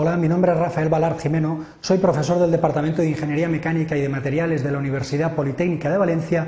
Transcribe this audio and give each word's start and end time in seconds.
Hola, 0.00 0.16
mi 0.16 0.28
nombre 0.28 0.52
es 0.52 0.58
Rafael 0.58 0.88
Balart 0.88 1.18
Jimeno, 1.18 1.64
soy 1.80 1.98
profesor 1.98 2.38
del 2.38 2.52
Departamento 2.52 3.02
de 3.02 3.08
Ingeniería 3.08 3.48
Mecánica 3.48 3.96
y 3.96 4.00
de 4.00 4.08
Materiales 4.08 4.62
de 4.62 4.70
la 4.70 4.78
Universidad 4.78 5.34
Politécnica 5.34 5.90
de 5.90 5.98
Valencia 5.98 6.46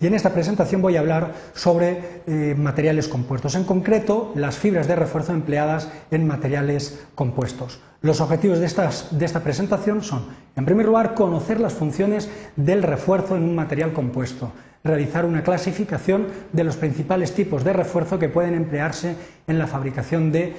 y 0.00 0.06
en 0.06 0.14
esta 0.14 0.34
presentación 0.34 0.82
voy 0.82 0.96
a 0.96 1.00
hablar 1.00 1.32
sobre 1.54 2.22
eh, 2.26 2.54
materiales 2.58 3.08
compuestos, 3.08 3.54
en 3.54 3.64
concreto 3.64 4.32
las 4.34 4.56
fibras 4.56 4.88
de 4.88 4.96
refuerzo 4.96 5.32
empleadas 5.32 5.88
en 6.10 6.26
materiales 6.26 7.04
compuestos. 7.14 7.80
Los 8.00 8.20
objetivos 8.20 8.58
de, 8.58 9.18
de 9.18 9.24
esta 9.24 9.40
presentación 9.40 10.02
son, 10.02 10.26
en 10.56 10.64
primer 10.64 10.86
lugar, 10.86 11.14
conocer 11.14 11.60
las 11.60 11.72
funciones 11.72 12.28
del 12.56 12.82
refuerzo 12.82 13.36
en 13.36 13.44
un 13.44 13.54
material 13.54 13.92
compuesto, 13.92 14.50
realizar 14.82 15.24
una 15.24 15.44
clasificación 15.44 16.26
de 16.52 16.64
los 16.64 16.76
principales 16.76 17.32
tipos 17.32 17.62
de 17.62 17.72
refuerzo 17.72 18.18
que 18.18 18.28
pueden 18.28 18.54
emplearse 18.54 19.14
en 19.46 19.58
la 19.58 19.68
fabricación 19.68 20.32
de 20.32 20.54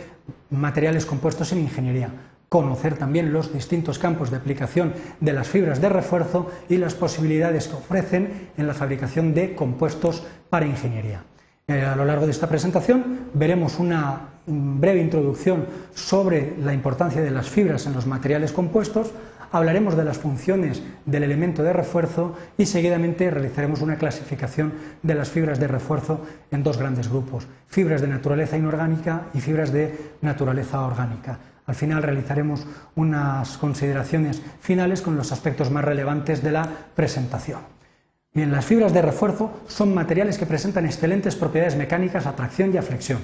materiales 0.49 1.05
compuestos 1.05 1.51
en 1.51 1.59
ingeniería, 1.59 2.09
conocer 2.53 2.97
también 2.97 3.33
los 3.33 3.51
distintos 3.51 3.97
campos 3.97 4.29
de 4.29 4.37
aplicación 4.37 4.93
de 5.19 5.33
las 5.33 5.47
fibras 5.47 5.81
de 5.81 5.89
refuerzo 5.89 6.51
y 6.69 6.77
las 6.77 6.93
posibilidades 6.93 7.67
que 7.67 7.73
ofrecen 7.73 8.51
en 8.55 8.67
la 8.67 8.75
fabricación 8.75 9.33
de 9.33 9.55
compuestos 9.55 10.21
para 10.51 10.67
ingeniería. 10.67 11.23
Eh, 11.67 11.81
a 11.81 11.95
lo 11.95 12.05
largo 12.05 12.25
de 12.25 12.31
esta 12.31 12.47
presentación 12.47 13.31
veremos 13.33 13.79
una 13.79 14.29
breve 14.45 15.01
introducción 15.01 15.65
sobre 15.95 16.53
la 16.63 16.75
importancia 16.75 17.23
de 17.23 17.31
las 17.31 17.49
fibras 17.49 17.87
en 17.87 17.93
los 17.93 18.05
materiales 18.05 18.51
compuestos, 18.51 19.09
hablaremos 19.51 19.97
de 19.97 20.05
las 20.05 20.19
funciones 20.19 20.83
del 21.07 21.23
elemento 21.23 21.63
de 21.63 21.73
refuerzo 21.73 22.37
y 22.55 22.67
seguidamente 22.67 23.31
realizaremos 23.31 23.81
una 23.81 23.95
clasificación 23.95 24.73
de 25.01 25.15
las 25.15 25.29
fibras 25.29 25.59
de 25.59 25.69
refuerzo 25.69 26.21
en 26.51 26.61
dos 26.61 26.77
grandes 26.77 27.09
grupos, 27.09 27.47
fibras 27.65 28.01
de 28.01 28.09
naturaleza 28.09 28.57
inorgánica 28.57 29.29
y 29.33 29.41
fibras 29.41 29.73
de 29.73 29.97
naturaleza 30.21 30.85
orgánica. 30.85 31.39
Al 31.65 31.75
final 31.75 32.03
realizaremos 32.03 32.65
unas 32.95 33.57
consideraciones 33.57 34.41
finales 34.59 35.01
con 35.01 35.15
los 35.15 35.31
aspectos 35.31 35.71
más 35.71 35.85
relevantes 35.85 36.43
de 36.43 36.51
la 36.51 36.67
presentación. 36.95 37.61
Bien, 38.33 38.51
las 38.51 38.65
fibras 38.65 38.93
de 38.93 39.01
refuerzo 39.01 39.61
son 39.67 39.93
materiales 39.93 40.37
que 40.37 40.45
presentan 40.45 40.85
excelentes 40.85 41.35
propiedades 41.35 41.75
mecánicas, 41.75 42.25
atracción 42.25 42.73
y 42.73 42.77
aflexión 42.77 43.19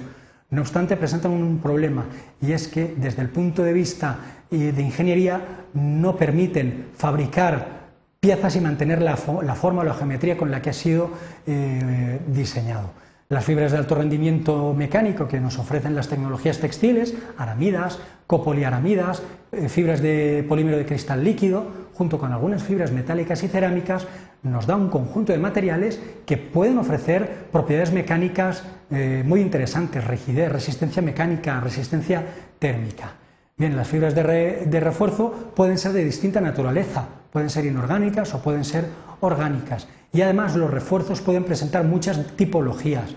no 0.51 0.61
obstante, 0.61 0.97
presentan 0.97 1.31
un 1.31 1.59
problema 1.59 2.05
y 2.41 2.53
es 2.53 2.67
que 2.67 2.95
desde 2.97 3.21
el 3.21 3.29
punto 3.29 3.63
de 3.63 3.73
vista 3.73 4.17
eh, 4.49 4.71
de 4.71 4.81
ingeniería 4.81 5.41
no 5.73 6.15
permiten 6.15 6.87
fabricar 6.95 7.79
piezas 8.19 8.55
y 8.55 8.61
mantener 8.61 9.01
la, 9.01 9.15
forma 9.15 9.81
o 9.81 9.83
la 9.83 9.93
geometría 9.93 10.37
con 10.37 10.49
la 10.49 10.61
que 10.61 10.71
ha 10.71 10.73
sido 10.73 11.11
eh, 11.45 12.19
diseñado. 12.27 12.89
Las 13.31 13.45
fibras 13.45 13.71
de 13.71 13.77
alto 13.77 13.93
rendimiento 13.93 14.73
mecánico 14.73 15.27
que 15.27 15.39
nos 15.39 15.59
ofrecen 15.59 15.93
las 15.93 16.07
tecnologías 16.07 16.57
textiles, 16.57 17.13
aramidas, 17.37 17.99
copoliaramidas, 18.25 19.21
eh, 19.51 19.69
fibras 19.69 20.01
de 20.01 20.43
polímero 20.49 20.79
de 20.79 20.87
cristal 20.87 21.23
líquido, 21.23 21.67
junto 21.93 22.17
con 22.17 22.33
algunas 22.33 22.63
fibras 22.63 22.91
metálicas 22.91 23.43
y 23.43 23.47
cerámicas, 23.47 24.07
nos 24.41 24.65
da 24.65 24.75
un 24.75 24.89
conjunto 24.89 25.31
de 25.31 25.37
materiales 25.37 26.01
que 26.25 26.37
pueden 26.37 26.79
ofrecer 26.79 27.45
propiedades 27.51 27.91
mecánicas 27.93 28.63
eh, 28.89 29.21
muy 29.23 29.41
interesantes, 29.41 30.07
rigidez, 30.07 30.51
resistencia 30.51 31.03
mecánica, 31.03 31.59
resistencia 31.59 32.25
térmica. 32.57 33.11
Bien, 33.57 33.77
las 33.77 33.87
fibras 33.87 34.15
de 34.15 34.79
refuerzo 34.79 35.51
pueden 35.55 35.77
ser 35.77 35.91
de 35.91 36.03
distinta 36.03 36.41
naturaleza, 36.41 37.18
pueden 37.31 37.49
ser 37.49 37.65
inorgánicas 37.65 38.33
o 38.33 38.41
pueden 38.41 38.63
ser 38.63 38.85
orgánicas. 39.19 39.87
Y 40.11 40.21
además 40.21 40.55
los 40.55 40.71
refuerzos 40.71 41.21
pueden 41.21 41.43
presentar 41.43 41.83
muchas 41.85 42.35
tipologías, 42.35 43.15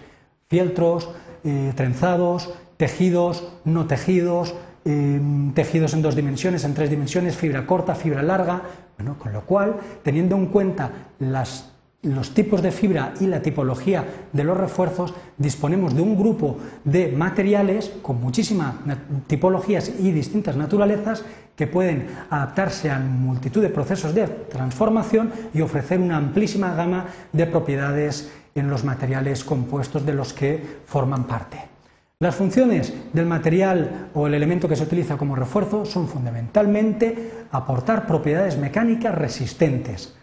fieltros, 0.49 1.11
eh, 1.45 1.73
trenzados, 1.75 2.53
tejidos, 2.77 3.49
no 3.65 3.87
tejidos, 3.87 4.55
em, 4.85 5.53
tejidos 5.55 5.95
en 5.95 6.03
dos 6.03 6.17
dimensiones, 6.17 6.65
en 6.65 6.75
tres 6.75 6.91
dimensiones, 6.91 7.37
fibra 7.37 7.67
corta, 7.67 7.95
fibra 7.95 8.23
larga, 8.23 8.63
con 9.19 9.33
lo 9.33 9.43
cual, 9.43 9.77
teniendo 10.03 10.37
en 10.37 10.47
cuenta 10.47 10.91
los 12.03 12.35
tipos 12.35 12.63
de 12.63 12.73
fibra 12.73 13.15
y 13.21 13.27
la 13.27 13.43
tipología 13.43 14.05
de 14.33 14.43
los 14.45 14.57
refuerzos, 14.57 15.15
disponemos 15.39 15.95
de 15.95 16.03
un 16.03 16.19
grupo 16.19 16.59
de 16.85 17.13
materiales 17.13 17.93
con 18.03 18.21
muchísimas 18.21 18.75
tipologías 19.29 19.93
y 20.01 20.11
distintas 20.11 20.57
naturalezas 20.57 21.25
que 21.55 21.69
pueden 21.69 22.09
adaptarse 22.29 22.91
a 22.91 22.99
multitud 22.99 23.63
de 23.63 23.69
procesos 23.69 24.15
de 24.15 24.27
transformación 24.27 25.33
y 25.55 25.61
ofrecer 25.61 26.01
una 26.01 26.17
amplísima 26.17 26.75
gama 26.75 27.07
de 27.33 27.47
propiedades 27.47 28.33
en 28.55 28.69
los 28.69 28.83
materiales 28.83 29.45
compuestos 29.45 30.05
de 30.05 30.15
los 30.15 30.33
que 30.33 30.61
forman 30.87 31.25
parte. 31.25 31.59
Las 32.19 32.35
funciones 32.35 32.95
del 33.13 33.27
material 33.27 34.09
o 34.15 34.27
el 34.27 34.35
elemento 34.35 34.69
que 34.69 34.77
se 34.77 34.85
utiliza 34.85 35.17
como 35.17 35.37
refuerzo 35.37 35.85
son 35.85 36.09
fundamentalmente 36.09 37.47
aportar 37.51 38.07
propiedades 38.07 38.59
mecánicas 38.59 39.15
resistentes. 39.15 40.15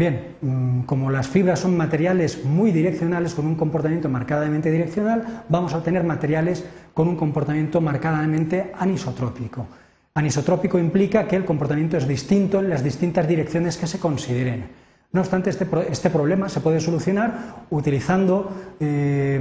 Bien, 0.00 0.36
mm, 0.40 0.84
como 0.84 1.10
las 1.10 1.28
fibras 1.28 1.58
son 1.58 1.76
materiales 1.76 2.42
muy 2.46 2.72
direccionales 2.72 3.34
con 3.34 3.46
un 3.46 3.54
comportamiento 3.54 4.08
marcadamente 4.08 4.70
direccional, 4.70 5.44
vamos 5.50 5.74
a 5.74 5.76
obtener 5.76 6.04
materiales 6.04 6.64
con 6.94 7.06
un 7.06 7.16
comportamiento 7.16 7.82
marcadamente 7.82 8.72
anisotrópico. 8.78 9.66
Anisotrópico 10.14 10.78
implica 10.78 11.28
que 11.28 11.36
el 11.36 11.44
comportamiento 11.44 11.98
es 11.98 12.08
distinto 12.08 12.60
en 12.60 12.70
las 12.70 12.82
distintas 12.82 13.28
direcciones 13.28 13.76
que 13.76 13.86
se 13.86 13.98
consideren. 13.98 14.68
No 15.12 15.22
obstante, 15.22 15.50
este, 15.50 15.66
este 15.90 16.08
problema 16.08 16.48
se 16.48 16.60
puede 16.60 16.78
solucionar 16.78 17.64
utilizando 17.70 18.48
eh, 18.78 19.40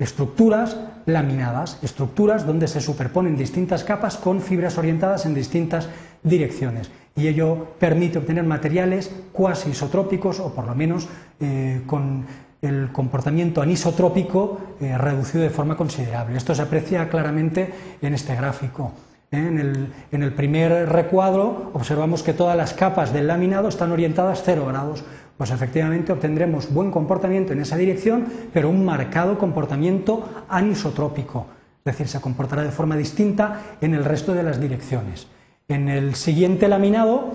estructuras 0.00 0.76
laminadas, 1.06 1.78
estructuras 1.82 2.44
donde 2.44 2.66
se 2.66 2.80
superponen 2.80 3.36
distintas 3.36 3.84
capas 3.84 4.16
con 4.16 4.40
fibras 4.40 4.78
orientadas 4.78 5.26
en 5.26 5.34
distintas 5.34 5.88
direcciones. 6.24 6.90
Y 7.14 7.28
ello 7.28 7.68
permite 7.78 8.18
obtener 8.18 8.42
materiales 8.44 9.12
cuasi 9.32 9.70
isotrópicos 9.70 10.40
o 10.40 10.52
por 10.52 10.66
lo 10.66 10.74
menos 10.74 11.08
eh, 11.38 11.82
con 11.86 12.24
el 12.60 12.90
comportamiento 12.92 13.62
anisotrópico 13.62 14.58
eh, 14.80 14.98
reducido 14.98 15.44
de 15.44 15.50
forma 15.50 15.76
considerable. 15.76 16.36
Esto 16.36 16.54
se 16.54 16.62
aprecia 16.62 17.08
claramente 17.08 17.72
en 18.02 18.14
este 18.14 18.34
gráfico. 18.34 18.92
En 19.32 19.92
el, 20.10 20.32
primer 20.32 20.88
recuadro 20.88 21.70
observamos 21.72 22.24
que 22.24 22.32
todas 22.32 22.56
las 22.56 22.74
capas 22.74 23.12
del 23.12 23.28
laminado 23.28 23.68
están 23.68 23.92
orientadas 23.92 24.42
0 24.44 24.66
grados. 24.66 25.04
Pues 25.36 25.52
efectivamente 25.52 26.12
obtendremos 26.12 26.74
buen 26.74 26.90
comportamiento 26.90 27.52
en 27.52 27.60
esa 27.60 27.76
dirección, 27.76 28.26
pero 28.52 28.68
un 28.68 28.84
marcado 28.84 29.38
comportamiento 29.38 30.28
anisotrópico, 30.48 31.46
es 31.78 31.92
decir, 31.92 32.08
se 32.08 32.20
comportará 32.20 32.62
de 32.62 32.72
forma 32.72 32.96
distinta 32.96 33.60
en 33.80 33.94
el 33.94 34.04
resto 34.04 34.34
de 34.34 34.42
las 34.42 34.60
direcciones. 34.60 35.28
En 35.68 35.88
el 35.88 36.16
siguiente 36.16 36.66
laminado 36.66 37.32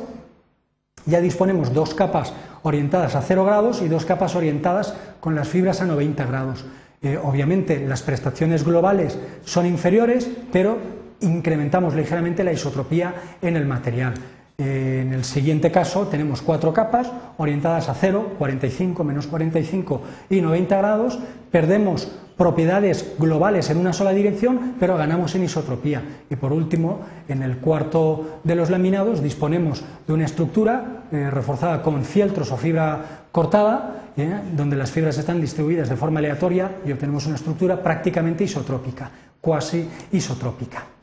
ya 1.06 1.22
disponemos 1.22 1.74
dos 1.74 1.94
capas 1.94 2.34
orientadas 2.64 3.16
a 3.16 3.22
0 3.22 3.46
grados 3.46 3.82
y 3.82 3.88
dos 3.88 4.04
capas 4.04 4.36
orientadas 4.36 4.96
con 5.22 5.34
las 5.34 5.48
fibras 5.48 5.82
a 5.82 5.86
90 5.86 6.26
grados. 6.26 6.66
Eh, 7.02 7.18
obviamente 7.24 7.86
las 7.88 8.02
prestaciones 8.02 8.66
globales 8.66 9.18
son 9.46 9.66
inferiores, 9.66 10.30
pero 10.52 10.95
incrementamos 11.22 11.96
ligeramente 11.96 12.44
la 12.44 12.54
isotropía 12.54 13.14
en 13.42 13.58
el 13.58 13.66
material. 13.66 14.14
En 14.58 15.12
el 15.12 15.26
siguiente 15.26 15.70
caso 15.70 16.08
tenemos 16.08 16.42
cuatro 16.42 16.74
capas 16.74 17.12
orientadas 17.38 17.90
a 17.90 17.94
0, 17.94 18.36
45, 18.38 19.04
menos 19.04 19.28
45 19.28 20.02
y 20.30 20.40
90 20.40 20.78
grados. 20.78 21.20
Perdemos 21.52 22.10
propiedades 22.38 23.16
globales 23.20 23.70
en 23.70 23.78
una 23.78 23.92
sola 23.92 24.12
dirección, 24.12 24.76
pero 24.80 24.98
ganamos 24.98 25.36
en 25.36 25.44
isotropía. 25.44 26.02
Y 26.30 26.38
por 26.38 26.54
último, 26.54 27.02
en 27.28 27.44
el 27.44 27.58
cuarto 27.58 28.40
de 28.46 28.56
los 28.56 28.70
laminados 28.70 29.22
disponemos 29.22 29.84
de 30.08 30.14
una 30.14 30.26
estructura 30.26 31.04
eh, 31.12 31.30
reforzada 31.30 31.82
con 31.82 32.06
fieltros 32.06 32.50
o 32.52 32.58
fibra 32.58 33.28
cortada, 33.34 34.12
eh, 34.16 34.40
donde 34.56 34.78
las 34.78 34.92
fibras 34.92 35.18
están 35.18 35.42
distribuidas 35.42 35.90
de 35.90 35.98
forma 35.98 36.20
aleatoria 36.20 36.78
y 36.86 36.94
obtenemos 36.94 37.26
una 37.26 37.36
estructura 37.36 37.84
prácticamente 37.84 38.46
isotrópica, 38.46 39.12
cuasi 39.42 39.86
isotrópica. 40.14 40.95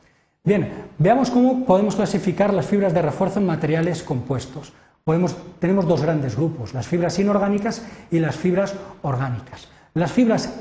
Bien, 0.44 0.72
veamos 0.98 1.30
cómo 1.30 1.64
podemos 1.64 1.94
clasificar 1.94 2.52
las 2.52 2.66
fibras 2.66 2.92
de 2.92 3.00
refuerzo 3.00 3.38
en 3.38 3.46
materiales 3.46 4.02
compuestos. 4.02 4.72
tenemos 5.60 5.86
dos 5.86 6.02
grandes 6.02 6.34
grupos, 6.34 6.74
las 6.74 6.88
fibras 6.88 7.16
inorgánicas 7.20 7.86
y 8.10 8.18
las 8.18 8.34
fibras 8.34 8.74
orgánicas. 9.02 9.68
Las 9.94 10.10
fibras 10.10 10.52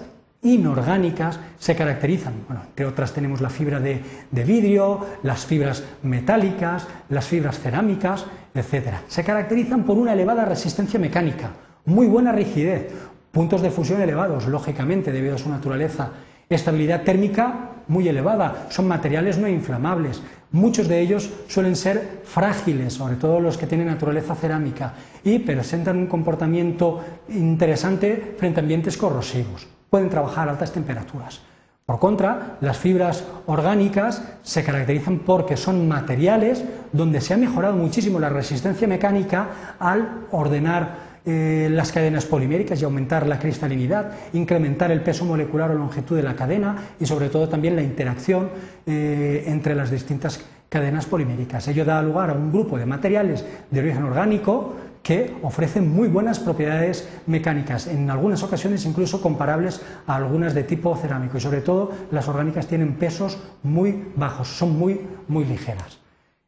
inorgánicas 0.44 1.39
se 1.57 1.75
caracterizan, 1.75 2.33
bueno, 2.48 2.62
entre 2.68 2.86
otras 2.86 3.12
tenemos 3.12 3.42
la 3.42 3.50
fibra 3.50 3.80
de, 3.80 4.04
vidrio, 4.31 5.04
las 5.24 5.48
fibras 5.48 5.83
metálicas, 6.04 6.86
las 7.10 7.25
fibras 7.25 7.60
cerámicas, 7.60 8.28
etc. 8.54 8.98
Se 9.07 9.24
caracterizan 9.24 9.83
por 9.83 9.98
una 9.98 10.13
elevada 10.13 10.45
resistencia 10.45 11.00
mecánica, 11.00 11.54
muy 11.86 12.06
buena 12.06 12.31
rigidez, 12.31 12.94
puntos 13.31 13.63
de 13.63 13.72
fusión 13.72 14.00
elevados, 14.00 14.45
lógicamente, 14.45 15.12
debido 15.12 15.33
a 15.33 15.39
su 15.39 15.50
naturaleza, 15.50 16.12
estabilidad 16.56 17.03
térmica 17.03 17.69
muy 17.88 18.07
elevada, 18.07 18.68
son 18.69 18.88
materiales 18.88 19.38
no 19.38 19.48
inflamables, 19.48 20.21
muchos 20.51 20.88
de 20.88 21.01
ellos 21.01 21.30
suelen 21.48 21.75
ser 21.75 22.21
frágiles, 22.24 22.94
sobre 22.94 23.15
todo 23.15 23.39
los 23.39 23.57
que 23.57 23.68
tienen 23.68 23.88
naturaleza 23.88 24.36
cerámica, 24.36 24.94
y 25.24 25.39
presentan 25.39 25.98
un 25.98 26.07
comportamiento 26.07 27.03
interesante 27.30 28.36
frente 28.38 28.59
a 28.59 28.63
ambientes 28.63 28.98
corrosivos, 28.98 29.68
pueden 29.89 30.09
trabajar 30.09 30.48
a 30.48 30.51
altas 30.51 30.71
temperaturas. 30.71 31.42
Por 31.86 32.00
contra, 32.00 32.57
las 32.62 32.77
fibras 32.77 33.25
orgánicas 33.47 34.24
se 34.44 34.63
caracterizan 34.63 35.19
porque 35.19 35.57
son 35.57 35.88
materiales 35.89 36.63
donde 36.94 37.19
se 37.19 37.33
ha 37.33 37.38
mejorado 37.38 37.75
muchísimo 37.75 38.19
la 38.19 38.30
resistencia 38.30 38.88
mecánica 38.88 39.75
al 39.80 40.27
ordenar 40.31 41.11
eh, 41.25 41.69
las 41.71 41.91
cadenas 41.91 42.25
poliméricas 42.25 42.81
y 42.81 42.85
aumentar 42.85 43.27
la 43.27 43.38
cristalinidad, 43.38 44.12
incrementar 44.33 44.91
el 44.91 45.01
peso 45.01 45.23
molecular 45.23 45.69
o 45.71 45.75
longitud 45.75 46.15
de 46.15 46.23
la 46.23 46.35
cadena 46.35 46.95
y 47.00 47.06
sobre 47.06 47.29
todo 47.29 47.47
también 47.47 47.75
la 47.75 47.83
interacción 47.83 48.50
eh, 48.88 49.44
entre 49.47 49.75
las 49.75 49.91
distintas 49.91 50.44
cadenas 50.68 51.06
poliméricas. 51.06 51.68
Ello 51.68 51.85
da 51.85 52.01
lugar 52.01 52.29
a 52.29 52.33
un 52.33 52.51
grupo 52.51 52.77
de 52.77 52.85
materiales 52.85 53.45
de 53.69 53.79
origen 53.79 54.03
orgánico 54.03 54.75
que 55.03 55.35
ofrecen 55.41 55.89
muy 55.89 56.07
buenas 56.07 56.39
propiedades 56.39 57.07
mecánicas, 57.27 57.88
en 57.88 58.09
algunas 58.09 58.41
ocasiones 58.41 58.85
incluso 58.85 59.21
comparables 59.21 59.81
a 60.07 60.15
algunas 60.15 60.53
de 60.53 60.63
tipo 60.63 60.95
cerámico 60.95 61.38
y 61.38 61.41
sobre 61.41 61.62
todo 61.62 61.91
las 62.12 62.27
orgánicas 62.27 62.68
tienen 62.68 62.94
pesos 62.95 63.38
muy 63.63 64.06
bajos, 64.15 64.47
son 64.47 64.77
muy, 64.77 65.01
muy 65.27 65.45
ligeras. 65.45 66.00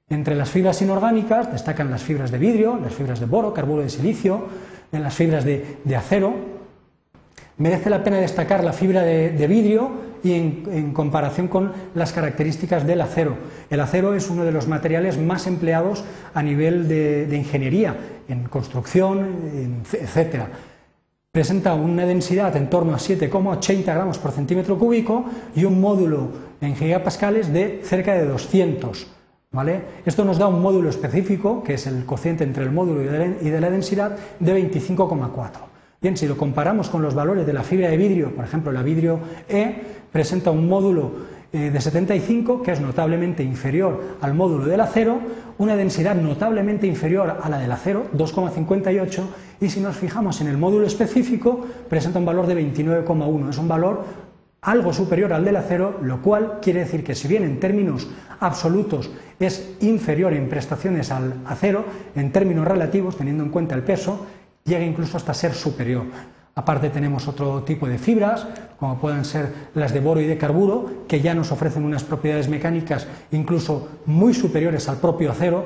Entre 0.10 0.36
las 0.36 0.50
fibras 0.50 0.82
inorgánicas 0.82 1.52
destacan 1.52 1.90
las 1.90 2.04
fibras 2.04 2.32
de 2.32 2.38
vidrio, 2.38 2.80
las 2.82 2.94
fibras 2.94 3.20
de 3.20 3.26
boro, 3.26 3.54
carburo 3.54 3.82
de 3.82 3.90
silicio, 3.90 4.48
las 4.92 5.14
fibras 5.14 5.44
de, 5.46 5.96
acero. 5.96 6.34
Merece 7.58 7.90
la 7.90 8.04
pena 8.04 8.18
destacar 8.18 8.64
la 8.64 8.74
fibra 8.74 9.02
de 9.02 9.48
vidrio 9.48 10.14
y 10.24 10.34
en, 10.34 10.94
comparación 10.94 11.48
con 11.48 11.74
las 11.94 12.14
características 12.14 12.88
del 12.88 13.02
acero. 13.02 13.36
El 13.70 13.82
acero 13.82 14.16
es 14.16 14.30
uno 14.30 14.46
de 14.46 14.52
los 14.52 14.68
materiales 14.68 15.18
más 15.18 15.48
empleados 15.48 16.04
a 16.34 16.42
nivel 16.42 16.88
de, 16.88 17.36
ingeniería, 17.36 17.96
en 18.28 18.46
construcción, 18.46 19.82
etc. 19.92 20.46
Presenta 21.32 21.74
una 21.74 22.06
densidad 22.06 22.56
en 22.56 22.70
torno 22.70 22.94
a 22.94 23.00
7,80 23.00 23.84
gramos 23.84 24.18
por 24.18 24.32
centímetro 24.32 24.80
cúbico 24.80 25.26
y 25.56 25.66
un 25.66 25.82
módulo 25.82 26.30
en 26.62 26.76
gigapascales 26.76 27.52
de 27.52 27.82
cerca 27.84 28.14
de 28.14 28.26
200. 28.26 29.08
¿Vale? 29.54 29.82
Esto 30.04 30.26
nos 30.26 30.40
da 30.40 30.48
un 30.48 30.64
módulo 30.64 30.90
específico, 30.90 31.62
que 31.64 31.76
es 31.76 31.86
el 31.86 32.06
cociente 32.06 32.44
entre 32.44 32.64
el 32.64 32.72
módulo 32.72 33.04
y 33.04 33.50
de 33.50 33.62
la 33.62 33.70
densidad, 33.70 34.18
de 34.40 34.70
25,4. 34.70 35.50
Bien, 36.02 36.18
si 36.18 36.28
lo 36.28 36.36
comparamos 36.36 36.90
con 36.90 37.04
los 37.04 37.14
valores 37.14 37.46
de 37.46 37.54
la 37.54 37.62
fibra 37.62 37.88
de 37.88 37.96
vidrio, 37.96 38.36
por 38.36 38.46
ejemplo, 38.46 38.72
la 38.72 38.82
vidrio 38.82 39.20
E, 39.48 39.76
presenta 40.12 40.50
un 40.50 40.68
módulo 40.68 41.12
eh, 41.54 41.70
de 41.70 41.80
75 41.80 42.64
que 42.64 42.72
es 42.72 42.82
notablemente 42.82 43.44
inferior 43.44 44.18
al 44.22 44.34
módulo 44.34 44.66
del 44.66 44.82
acero, 44.82 45.20
una 45.60 45.76
densidad 45.76 46.16
notablemente 46.16 46.88
inferior 46.88 47.38
a 47.40 47.48
la 47.48 47.60
del 47.60 47.72
acero, 47.72 48.08
2,58, 48.18 49.22
y 49.62 49.70
si 49.70 49.82
nos 49.82 49.96
fijamos 49.96 50.42
en 50.42 50.48
el 50.48 50.58
módulo 50.58 50.88
específico, 50.88 51.64
presenta 51.88 52.18
un 52.18 52.26
valor 52.26 52.48
de 52.48 52.58
29,1. 52.58 53.50
Es 53.52 53.58
un 53.60 53.68
valor 53.68 54.04
algo 54.64 54.94
superior 54.94 55.34
al 55.34 55.46
del 55.46 55.58
acero, 55.58 56.00
lo 56.02 56.22
cual 56.22 56.60
quiere 56.62 56.80
decir 56.82 57.04
que 57.04 57.16
si 57.16 57.28
bien 57.28 57.44
en 57.44 57.60
términos 57.60 58.08
absolutos 58.40 59.12
es 59.40 59.76
inferior 59.82 60.34
en 60.34 60.50
prestaciones 60.50 61.12
al 61.12 61.36
acero, 61.46 61.86
en 62.16 62.32
términos 62.32 62.68
relativos, 62.68 63.18
teniendo 63.18 63.44
en 63.44 63.50
cuenta 63.50 63.76
el 63.76 63.84
peso, 63.84 64.26
llega 64.64 64.86
incluso 64.86 65.18
hasta 65.18 65.34
ser 65.34 65.54
superior. 65.54 66.06
Aparte 66.56 66.92
tenemos 66.92 67.28
otro 67.28 67.64
tipo 67.64 67.88
de 67.88 67.98
fibras, 67.98 68.46
como 68.78 69.00
pueden 69.00 69.26
ser 69.26 69.50
las 69.74 69.92
de 69.92 70.00
boro 70.00 70.22
y 70.22 70.28
de 70.28 70.38
carburo, 70.38 71.06
que 71.08 71.20
ya 71.20 71.34
nos 71.34 71.52
ofrecen 71.52 71.84
unas 71.84 72.04
propiedades 72.04 72.48
mecánicas 72.48 73.08
incluso 73.32 73.90
muy 74.06 74.34
superiores 74.36 74.88
al 74.88 74.98
propio 74.98 75.32
acero, 75.32 75.66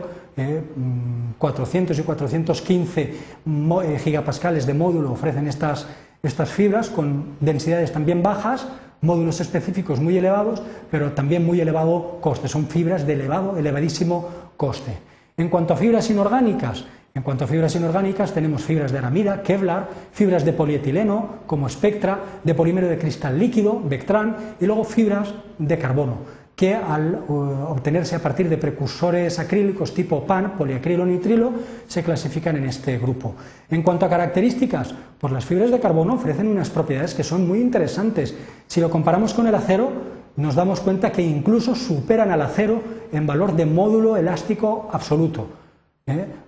400 1.38 1.98
eh, 1.98 2.00
mm, 2.00 2.02
y 2.02 2.06
415 2.06 3.02
eh, 3.02 4.00
gigapascales 4.00 4.66
de 4.66 4.74
módulo 4.74 5.12
ofrecen 5.12 5.48
estas, 5.48 5.88
estas 6.24 6.50
fibras 6.50 6.90
con 6.90 7.36
densidades 7.42 7.92
también 7.92 8.24
bajas, 8.24 8.68
módulos 9.02 9.40
específicos 9.40 10.00
muy 10.00 10.18
elevados, 10.18 10.62
pero 10.90 11.12
también 11.12 11.46
muy 11.46 11.62
elevado 11.62 12.20
coste. 12.22 12.48
Son 12.48 12.68
fibras 12.68 13.06
de 13.06 13.14
elevado, 13.14 13.58
elevadísimo 13.58 14.30
coste. 14.58 14.98
En 15.38 15.50
cuanto 15.50 15.74
a 15.74 15.78
fibras 15.78 16.10
inorgánicas, 16.10 16.86
en 17.14 17.24
cuanto 17.24 17.46
a 17.46 17.48
fibras 17.48 17.76
inorgánicas, 17.76 18.32
tenemos 18.32 18.64
fibras 18.64 18.92
de 18.92 19.00
aramida, 19.00 19.42
Kevlar, 19.42 19.90
fibras 20.12 20.46
de 20.46 20.54
polietileno, 20.54 21.40
como 21.48 21.68
Spectra, 21.68 22.20
de 22.44 22.54
polímero 22.54 22.88
de 22.88 23.00
cristal 23.00 23.40
líquido, 23.40 23.82
Vectran, 23.84 24.56
y 24.60 24.66
luego 24.66 24.84
fibras 24.84 25.34
de 25.58 25.78
carbono, 25.80 26.18
que 26.58 26.74
al 26.74 27.24
uh, 27.30 27.70
obtenerse 27.70 28.16
a 28.16 28.20
partir 28.20 28.50
de 28.50 28.58
precursores 28.58 29.38
acrílicos 29.38 29.94
tipo 29.94 30.26
PAN, 30.26 30.58
poliacrilo 30.58 31.06
nitrilo, 31.06 31.54
se 31.88 32.02
clasifican 32.02 32.58
en 32.58 32.66
este 32.66 32.98
grupo. 32.98 33.36
En 33.70 33.84
cuanto 33.84 34.08
a 34.08 34.10
características, 34.10 34.96
pues 35.20 35.32
las 35.32 35.46
fibras 35.46 35.70
de 35.70 35.80
carbono 35.80 36.16
ofrecen 36.16 36.48
unas 36.48 36.72
propiedades 36.72 37.14
que 37.14 37.24
son 37.24 37.48
muy 37.48 37.60
interesantes. 37.60 38.34
Si 38.66 38.82
lo 38.82 38.90
comparamos 38.90 39.36
con 39.36 39.46
el 39.46 39.54
acero, 39.54 39.92
nos 40.36 40.56
damos 40.56 40.80
cuenta 40.80 41.12
que 41.12 41.22
incluso 41.22 41.76
superan 41.76 42.32
al 42.32 42.42
acero 42.42 42.82
en 43.12 43.28
valor 43.28 43.56
de 43.56 43.68
módulo 43.68 44.18
elástico 44.18 44.90
absoluto. 44.92 45.48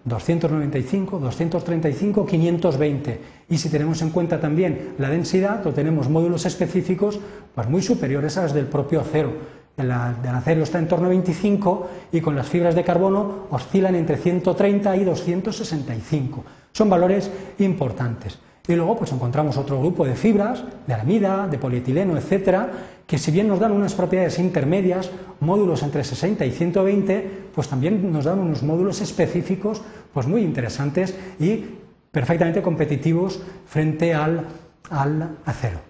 295, 0.06 1.19
235, 1.19 2.25
520. 2.25 3.21
Y 3.50 3.57
si 3.57 3.69
tenemos 3.69 4.01
en 4.01 4.09
cuenta 4.09 4.39
también 4.39 4.94
la 4.97 5.09
densidad, 5.09 5.67
o 5.67 5.71
tenemos 5.71 6.09
módulos 6.09 6.45
específicos 6.45 7.19
pues 7.53 7.69
muy 7.69 7.83
superiores 7.83 8.38
a 8.38 8.44
las 8.44 8.53
del 8.56 8.65
propio 8.65 9.01
acero. 9.01 9.58
El 9.80 9.88
del 10.22 10.36
acero 10.36 10.64
está 10.64 10.78
en 10.78 10.88
torno 10.88 11.06
a 11.06 11.10
25 11.10 11.90
y 12.12 12.22
con 12.22 12.36
las 12.36 12.48
fibras 12.48 12.76
de 12.76 12.84
carbono 12.84 13.48
oscilan 13.50 13.96
entre 13.96 14.18
130 14.18 14.98
y 14.98 15.04
265. 15.06 16.44
Son 16.74 16.90
valores 16.90 17.31
importantes. 17.60 18.38
Y 18.68 18.76
luego 18.76 18.98
pues 18.98 19.12
encontramos 19.12 19.58
otro 19.58 19.80
grupo 19.80 20.06
de 20.06 20.16
fibras, 20.16 20.64
de 20.86 20.94
aramida, 20.94 21.48
de 21.48 21.58
polietileno, 21.58 22.18
etcétera, 22.18 22.70
que 23.08 23.18
si 23.18 23.31
bien 23.31 23.48
nos 23.48 23.60
dan 23.60 23.72
unas 23.72 23.96
propiedades 23.96 24.38
intermedias, 24.38 25.10
módulos 25.40 25.81
entre 25.81 26.04
60 26.04 26.46
y 26.46 26.52
120, 26.52 27.50
pues 27.56 27.68
también 27.68 28.12
nos 28.12 28.26
dan 28.26 28.38
unos 28.38 28.62
módulos 28.62 29.02
específicos 29.02 29.81
pues 30.14 30.28
muy 30.28 30.44
interesantes 30.44 31.16
y 31.40 31.66
perfectamente 32.12 32.62
competitivos 32.62 33.42
frente 33.66 34.14
al, 34.14 34.46
al 34.92 35.38
acero. 35.46 35.88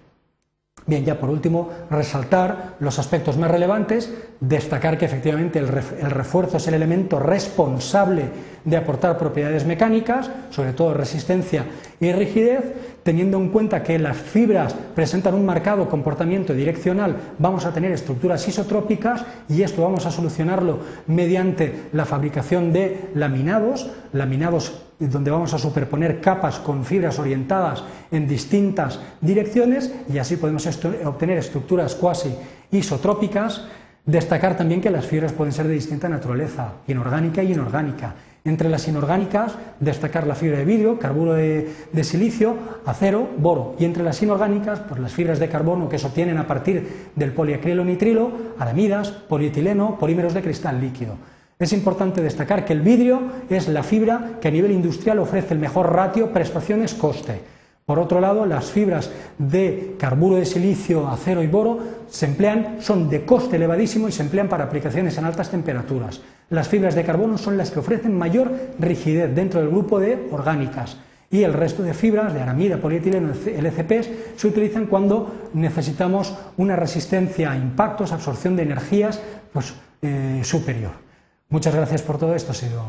Bien, 0.89 1.05
ya 1.05 1.19
por 1.19 1.29
último, 1.29 1.69
resaltar 1.91 2.73
los 2.79 2.97
aspectos 2.97 3.37
más 3.37 3.51
relevantes, 3.51 4.11
destacar 4.39 4.97
que 4.97 5.05
efectivamente 5.05 5.59
el, 5.59 5.67
refuerzo 5.67 6.57
es 6.57 6.67
el 6.67 6.73
elemento 6.73 7.19
responsable 7.19 8.23
de 8.65 8.75
aportar 8.75 9.15
propiedades 9.19 9.67
mecánicas, 9.67 10.31
sobre 10.49 10.73
todo 10.73 10.95
resistencia 10.95 11.65
y 11.99 12.11
rigidez, 12.11 12.63
teniendo 13.03 13.37
en 13.37 13.49
cuenta 13.49 13.83
que 13.83 13.99
las 13.99 14.17
fibras 14.17 14.75
presentan 14.95 15.35
un 15.35 15.45
marcado 15.45 15.87
comportamiento 15.87 16.55
direccional, 16.55 17.15
vamos 17.37 17.67
a 17.67 17.71
tener 17.71 17.91
estructuras 17.91 18.47
isotrópicas 18.47 19.23
y 19.47 19.61
esto 19.61 19.83
vamos 19.83 20.07
a 20.07 20.11
solucionarlo 20.11 20.79
mediante 21.05 21.83
la 21.93 22.05
fabricación 22.05 22.73
de 22.73 23.11
laminados, 23.13 23.91
laminados 24.11 24.88
donde 24.99 25.31
vamos 25.31 25.53
a 25.53 25.57
superponer 25.57 26.19
capas 26.19 26.59
con 26.59 26.83
fibras 26.83 27.19
orientadas 27.19 27.83
en 28.11 28.27
distintas 28.27 28.99
direcciones 29.21 29.93
y 30.11 30.17
así 30.17 30.35
podemos 30.35 30.67
obtener 31.05 31.37
estructuras 31.37 31.95
cuasi 31.95 32.35
isotrópicas. 32.71 33.65
Destacar 34.05 34.57
también 34.57 34.81
que 34.81 34.89
las 34.89 35.05
fibras 35.05 35.33
pueden 35.33 35.53
ser 35.53 35.67
de 35.67 35.73
distinta 35.73 36.09
naturaleza, 36.09 36.73
inorgánica 36.87 37.43
y 37.43 37.53
inorgánica. 37.53 38.15
Entre 38.43 38.69
las 38.69 38.87
inorgánicas, 38.87 39.55
destacar 39.79 40.25
la 40.25 40.33
fibra 40.33 40.57
de 40.57 40.65
vidrio, 40.65 40.97
carburo 40.97 41.33
de, 41.33 41.69
silicio, 42.03 42.55
acero, 42.85 43.29
boro. 43.37 43.75
Y 43.77 43.85
entre 43.85 44.03
las 44.03 44.21
inorgánicas, 44.23 44.79
pues 44.79 44.99
las 44.99 45.13
fibras 45.13 45.39
de 45.39 45.49
carbono 45.49 45.89
que 45.89 45.99
se 45.99 46.07
obtienen 46.07 46.37
a 46.37 46.47
partir 46.47 47.11
del 47.15 47.33
poliacrilo 47.33 47.83
nitrilo, 47.83 48.31
aramidas, 48.57 49.11
polietileno, 49.11 49.99
polímeros 49.99 50.33
de 50.33 50.41
cristal 50.41 50.79
líquido. 50.79 51.15
Es 51.59 51.73
importante 51.73 52.21
destacar 52.21 52.63
que 52.63 52.71
el 52.71 52.79
vidrio 52.79 53.19
es 53.49 53.67
la 53.67 53.83
fibra 53.83 54.37
que 54.39 54.47
a 54.47 54.51
nivel 54.51 54.71
industrial 54.71 55.19
ofrece 55.19 55.53
el 55.53 55.59
mejor 55.59 55.91
ratio 55.91 56.31
prestaciones-coste. 56.31 57.41
Por 57.85 57.99
otro 57.99 58.21
lado, 58.21 58.45
las 58.45 58.71
fibras 58.71 59.11
de 59.37 59.95
carburo 59.99 60.37
de 60.37 60.45
silicio, 60.45 61.09
acero 61.09 61.43
y 61.43 61.47
boro 61.47 61.79
se 62.07 62.27
emplean, 62.27 62.77
son 62.79 63.09
de 63.09 63.25
coste 63.25 63.57
elevadísimo 63.57 64.07
y 64.07 64.13
se 64.13 64.23
emplean 64.23 64.47
para 64.47 64.63
aplicaciones 64.63 65.17
en 65.17 65.25
altas 65.25 65.51
temperaturas. 65.51 66.21
Las 66.49 66.69
fibras 66.69 66.95
de 66.95 67.03
carbono 67.03 67.37
son 67.37 67.57
las 67.57 67.71
que 67.71 67.79
ofrecen 67.79 68.17
mayor 68.17 68.53
rigidez 68.79 69.35
dentro 69.35 69.59
del 69.59 69.69
grupo 69.69 69.99
de 69.99 70.29
orgánicas 70.31 70.95
y 71.29 71.43
el 71.43 71.51
resto 71.51 71.83
de 71.83 71.93
fibras 71.93 72.33
de 72.33 72.39
aramida, 72.39 72.77
polietileno, 72.77 73.33
LCPs 73.33 74.09
se 74.37 74.47
utilizan 74.47 74.85
cuando 74.85 75.49
necesitamos 75.53 76.33
una 76.55 76.77
resistencia 76.77 77.51
a 77.51 77.57
impactos, 77.57 78.13
absorción 78.13 78.55
de 78.55 78.63
energías 78.63 79.21
pues, 79.51 79.73
eh, 80.01 80.39
superior. 80.45 81.08
Muchas 81.51 81.73
gracias 81.73 82.03
por 82.03 82.19
todo 82.19 82.35
esto, 82.35 82.51
ha 82.51 82.55
sido 82.55 82.83